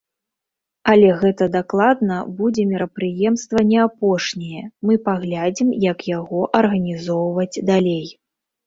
[0.93, 8.05] Але гэта дакладна будзе мерапрыемства не апошняе, мы паглядзім як яго арганізоўваць далей.